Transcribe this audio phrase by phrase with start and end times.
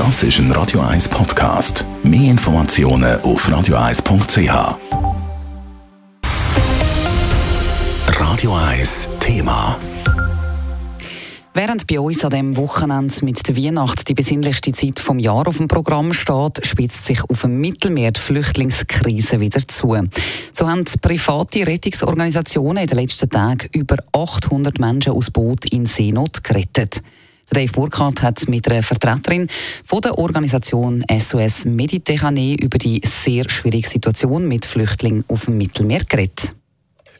[0.00, 1.84] Das ist ein Radio 1 Podcast.
[2.02, 4.78] Mehr Informationen auf radio1.ch.
[8.06, 9.78] Radio 1 Thema.
[11.52, 15.58] Während bei uns an dem Wochenende mit der Weihnacht die besinnlichste Zeit vom Jahr auf
[15.58, 19.98] dem Programm steht, spitzt sich auf dem Mittelmeer die Flüchtlingskrise wieder zu.
[20.54, 26.42] So haben private Rettungsorganisationen in den letzten Tagen über 800 Menschen aus Boot in Seenot
[26.42, 27.02] gerettet.
[27.50, 29.48] Dave Burkhardt hat mit einer Vertreterin
[29.84, 36.04] von der Organisation SOS Mediterranee über die sehr schwierige Situation mit Flüchtlingen auf dem Mittelmeer
[36.08, 36.54] geredet.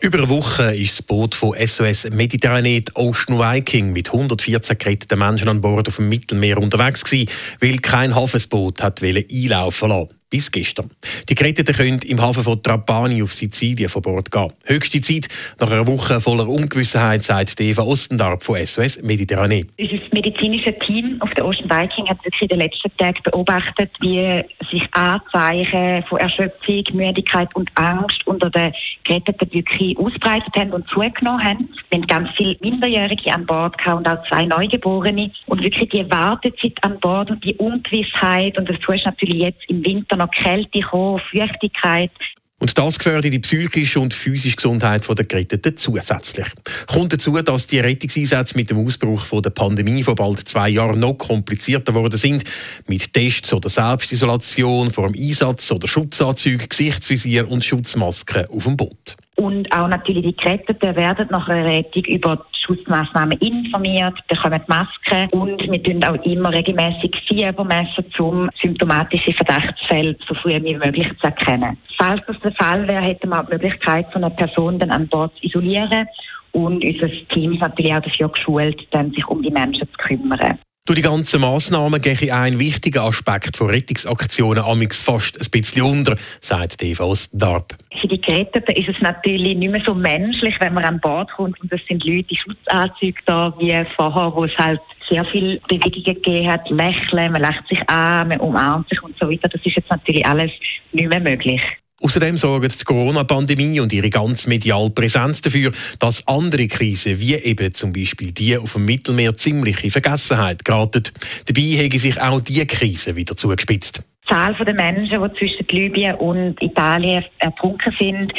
[0.00, 5.48] Über eine Woche ist das Boot von SOS Mediterranee Ocean Viking mit 114 geretteten Menschen
[5.48, 10.90] an Bord auf dem Mittelmeer unterwegs gewesen, weil kein Hafensboot hat einlaufen lassen bis gestern.
[11.28, 14.52] Die Geretteten können im Hafen von Trapani auf Sizilien von Bord gehen.
[14.64, 15.28] Höchste Zeit
[15.60, 19.66] nach einer Woche voller Ungewissheit, sagt Eva Ostendarp von SOS Mediterranee.
[19.78, 24.42] Unser medizinisches Team auf der Ocean Viking hat wirklich in den letzten Tagen beobachtet, wie
[24.70, 28.72] sich Anzeichen von Erschöpfung, Müdigkeit und Angst unter den
[29.04, 31.68] Geretteten wirklich ausbreitet haben und zugenommen haben.
[31.90, 35.30] Wir haben ganz viele Minderjährige an Bord gehabt und auch zwei Neugeborene.
[35.46, 39.84] Und wirklich die Wartezeit an Bord und die Ungewissheit und das ist natürlich jetzt im
[39.84, 42.10] Winter noch Kälte kommen, Feuchtigkeit.
[42.58, 46.46] Und das gefährdet die psychische und physische Gesundheit der Geretteten zusätzlich.
[46.86, 51.14] Kommt dazu, dass die Rettungseinsätze mit dem Ausbruch der Pandemie vor bald zwei Jahren noch
[51.14, 52.44] komplizierter geworden sind.
[52.86, 59.16] Mit Tests oder Selbstisolation vor dem Einsatz oder Schutzanzügen, Gesichtsvisier und Schutzmasken auf dem Boot.
[59.36, 65.28] Und auch natürlich die Geretteten werden nach einer Rettung über die Schutzmaßnahmen informiert, bekommen Masken
[65.32, 71.08] und wir tun auch immer regelmäßig Fieber messen, um symptomatische Verdachtsfälle so früh wie möglich
[71.20, 71.76] zu erkennen.
[71.98, 75.06] Falls das der Fall wäre, hätten wir auch die Möglichkeit, so eine Person dann an
[75.08, 76.06] Bord zu isolieren
[76.52, 80.58] und unser Team ist natürlich auch dafür geschult, dann sich um die Menschen zu kümmern.
[80.86, 86.14] Durch die ganzen Massnahmen gehe ein wichtiger Aspekt von Rettungsaktionen amix fast ein bisschen unter,
[86.40, 87.74] sagt Eva Ostdarp.
[88.00, 91.60] Für die Geretteten ist es natürlich nicht mehr so menschlich, wenn man an Bord kommt
[91.60, 96.22] und es sind Leute in Schutzanzügen da, wie vorher, wo es halt sehr viele Bewegungen
[96.22, 99.48] gegeben hat, lächeln, man lacht sich an, man umarmt sich und so weiter.
[99.48, 100.52] Das ist jetzt natürlich alles
[100.92, 101.62] nicht mehr möglich.
[102.02, 107.72] Außerdem sorgt die Corona-Pandemie und ihre ganz mediale Präsenz dafür, dass andere Krisen, wie eben
[107.72, 111.04] zum Beispiel die auf dem Mittelmeer, ziemlich in Vergessenheit geraten.
[111.46, 114.04] Dabei haben sich auch diese Krise wieder zugespitzt.
[114.24, 118.32] Die Zahl der Menschen, die zwischen Libyen und Italien ertrunken sind,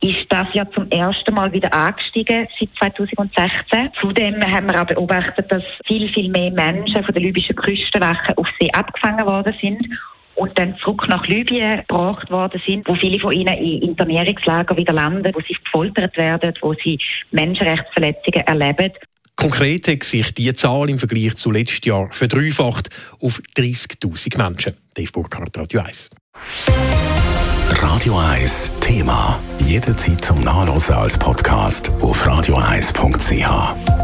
[0.00, 2.48] ist das ja zum ersten Mal wieder angestiegen
[2.80, 3.90] seit 2016.
[4.00, 8.48] Zudem haben wir auch beobachtet, dass viel, viel mehr Menschen von der libyschen Küstenwache auf
[8.58, 9.86] See abgefangen worden sind
[10.34, 14.92] und dann zurück nach Libyen gebracht worden sind, wo viele von ihnen in Internierungslager wieder
[14.92, 16.98] landen, wo sie gefoltert werden, wo sie
[17.30, 18.92] Menschenrechtsverletzungen erleben.
[19.36, 22.88] Konkret hat sich die Zahl im Vergleich zu letztes Jahr verdreifacht
[23.20, 24.74] auf 30.000 Menschen.
[24.94, 26.10] Dave Burkhardt, Radio 1.
[27.70, 29.40] Radio 1 Thema.
[29.58, 34.03] Jederzeit zum Nachlesen als Podcast auf radio1.ch.